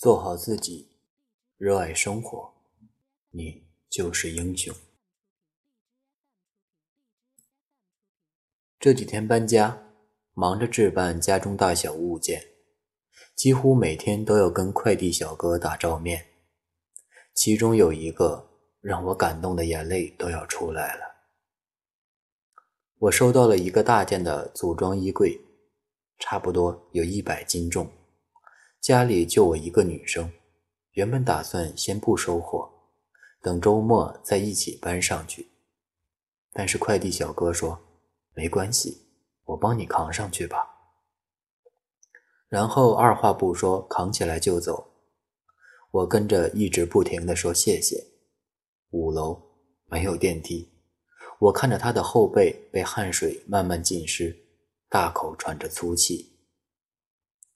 [0.00, 0.88] 做好自己，
[1.58, 2.54] 热爱生活，
[3.32, 4.74] 你就是英雄。
[8.78, 9.92] 这几天搬家，
[10.32, 12.42] 忙着置办家中大小物件，
[13.34, 16.28] 几乎每天都要跟快递小哥打照面。
[17.34, 18.48] 其中有一个
[18.80, 21.02] 让我感动的眼泪都要出来了。
[23.00, 25.38] 我收到了一个大件的组装衣柜，
[26.18, 27.99] 差不多有一百斤重。
[28.80, 30.32] 家里就我一个女生，
[30.92, 32.70] 原本打算先不收货，
[33.42, 35.50] 等周末再一起搬上去。
[36.50, 37.78] 但是快递小哥说
[38.32, 39.06] ：“没关系，
[39.44, 40.66] 我帮你扛上去吧。”
[42.48, 44.90] 然后二话不说扛起来就走。
[45.90, 48.06] 我跟着一直不停的说谢谢。
[48.92, 49.42] 五楼
[49.84, 50.72] 没有电梯，
[51.38, 54.34] 我看着他的后背被汗水慢慢浸湿，
[54.88, 56.29] 大口喘着粗气。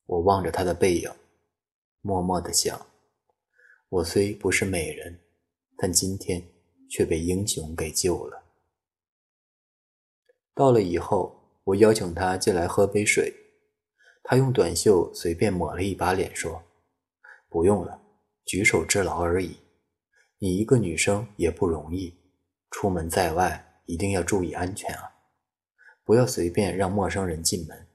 [0.06, 1.10] 我望着他的背影，
[2.02, 2.86] 默默的想：
[3.88, 5.18] 我虽不是美人，
[5.78, 6.42] 但今天
[6.90, 8.44] 却被英雄给救了。
[10.54, 13.34] 到了以后，我邀请他进来喝杯水，
[14.22, 16.62] 他用短袖随便抹了一把脸，说
[17.48, 18.00] ：“不用了，
[18.44, 19.56] 举手之劳而已。
[20.38, 22.14] 你一个女生也不容易，
[22.70, 25.14] 出门在外一定要注意安全啊，
[26.04, 27.88] 不要随便让陌生人进门。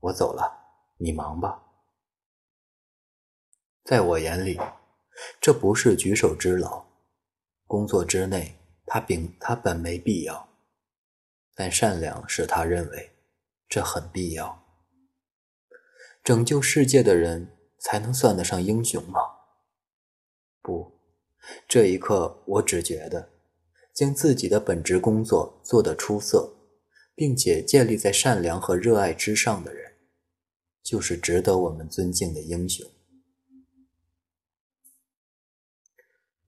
[0.00, 0.58] 我走了。”
[1.02, 1.62] 你忙吧，
[3.84, 4.60] 在我眼里，
[5.40, 6.84] 这不是举手之劳，
[7.66, 10.46] 工作之内他并他本没必要，
[11.54, 13.12] 但善良使他认为
[13.66, 14.62] 这很必要。
[16.22, 19.20] 拯救世界的人才能算得上英雄吗？
[20.60, 21.00] 不，
[21.66, 23.30] 这一刻我只觉得，
[23.94, 26.54] 将自己的本职工作做得出色，
[27.14, 29.89] 并且建立在善良和热爱之上的人。
[30.82, 32.90] 就是值得我们尊敬的英雄。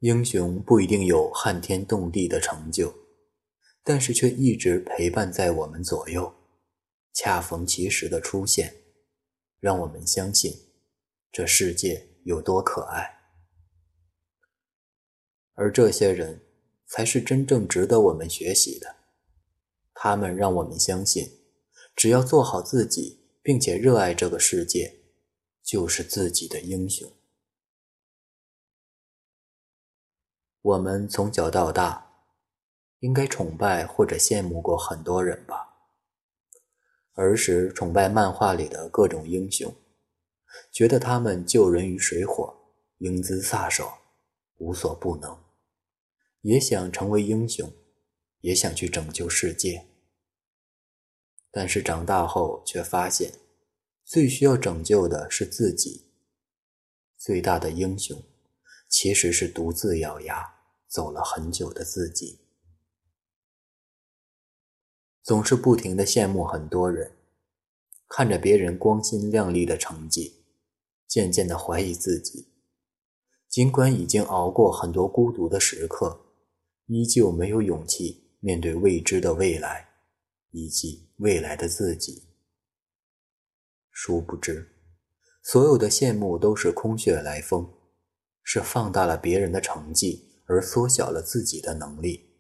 [0.01, 2.93] 英雄不一定有撼天动地的成就，
[3.85, 6.35] 但是却一直陪伴在我们左右，
[7.13, 8.83] 恰逢其时的出现，
[9.61, 10.53] 让我们相信
[11.31, 13.21] 这世界有多可爱。
[15.55, 16.41] 而这些人
[16.87, 18.97] 才是真正值得我们学习的，
[19.95, 21.31] 他们让我们相信，
[21.95, 23.22] 只要做好自己。
[23.43, 25.01] 并且热爱这个世界，
[25.63, 27.11] 就是自己的英雄。
[30.61, 32.25] 我们从小到大，
[33.01, 35.71] 应该崇拜或者羡慕过很多人吧？
[37.15, 39.75] 儿时崇拜漫画里的各种英雄，
[40.71, 42.57] 觉得他们救人于水火，
[42.99, 43.99] 英姿飒爽，
[44.59, 45.37] 无所不能，
[46.43, 47.71] 也想成为英雄，
[48.41, 49.92] 也想去拯救世界。
[51.53, 53.31] 但是长大后却发现，
[54.05, 56.07] 最需要拯救的是自己。
[57.19, 58.21] 最大的英雄，
[58.89, 60.55] 其实是独自咬牙
[60.89, 62.41] 走了很久的自己。
[65.23, 67.13] 总是不停的羡慕很多人，
[68.09, 70.43] 看着别人光鲜亮丽的成绩，
[71.07, 72.49] 渐渐的怀疑自己。
[73.49, 76.19] 尽管已经熬过很多孤独的时刻，
[76.87, 79.92] 依旧没有勇气面对未知的未来。
[80.53, 82.29] 以及未来的自己。
[83.91, 84.77] 殊不知，
[85.43, 87.71] 所有的羡慕都是空穴来风，
[88.43, 92.31] 是放大了别人的成绩，而缩小了自己的能力。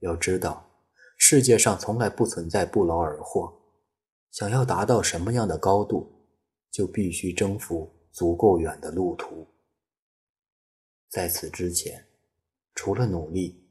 [0.00, 0.84] 要知道，
[1.16, 3.60] 世界上从来不存在不劳而获。
[4.30, 6.26] 想要达到什么样的高度，
[6.70, 9.46] 就必须征服足够远的路途。
[11.08, 12.06] 在此之前，
[12.74, 13.68] 除了努力、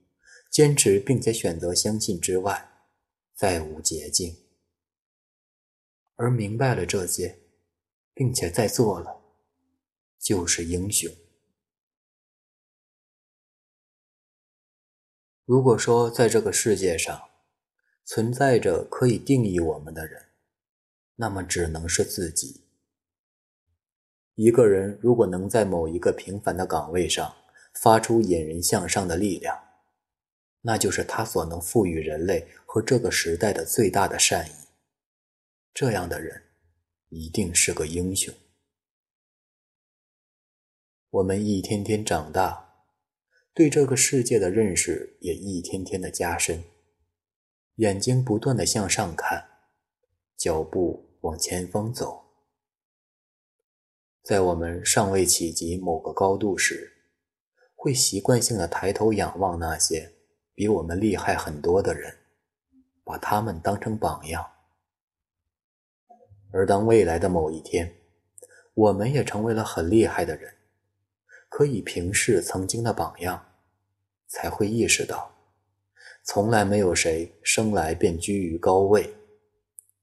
[0.52, 2.71] 坚持，并且选择相信之外，
[3.42, 4.38] 再无捷径，
[6.16, 7.40] 而明白了这些，
[8.14, 9.20] 并且在做了，
[10.20, 11.12] 就是英雄。
[15.44, 17.30] 如果说在这个世界上
[18.06, 20.24] 存在着可以定义我们的人，
[21.16, 22.64] 那么只能是自己。
[24.36, 27.36] 一个人如果能在某一个平凡的岗位上
[27.74, 29.71] 发出引人向上的力量，
[30.62, 34.54] 那就是他所能赋予人类和这个时代的最大的善意。
[35.74, 36.44] 这样的人，
[37.10, 38.34] 一定是个英雄。
[41.10, 42.86] 我们一天天长大，
[43.54, 46.64] 对这个世界的认识也一天天的加深，
[47.76, 49.50] 眼睛不断的向上看，
[50.38, 52.26] 脚步往前方走。
[54.24, 57.10] 在我们尚未企及某个高度时，
[57.76, 60.14] 会习惯性的抬头仰望那些。
[60.54, 62.18] 比我们厉害很多的人，
[63.04, 64.46] 把他们当成榜样。
[66.52, 67.96] 而当未来的某一天，
[68.74, 70.54] 我们也成为了很厉害的人，
[71.50, 73.46] 可以平视曾经的榜样，
[74.28, 75.34] 才会意识到，
[76.24, 79.16] 从来没有谁生来便居于高位，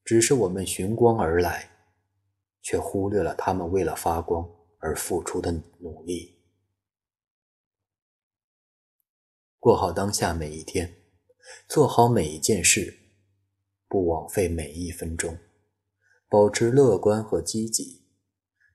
[0.04, 1.68] 只是我们寻光而来，
[2.62, 4.48] 却忽略了他们为了发光
[4.78, 6.37] 而付出的努力。
[9.68, 10.94] 过好当下每一天，
[11.68, 13.00] 做好每一件事，
[13.86, 15.36] 不枉费每一分钟，
[16.30, 18.06] 保持乐观和积极。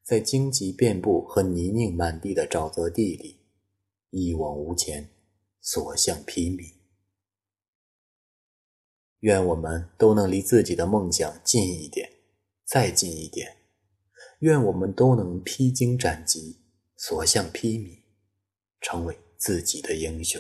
[0.04, 3.40] 在荆棘遍布和泥泞满地的沼泽地里，
[4.12, 5.10] 一往无前，
[5.60, 6.76] 所向披靡。
[9.22, 12.08] 愿我们都能离自己的梦想近一点，
[12.66, 13.58] 再近一点。
[14.42, 16.62] 愿我们都能披荆斩棘，
[16.96, 18.04] 所向披靡，
[18.80, 20.40] 成为自己的英雄。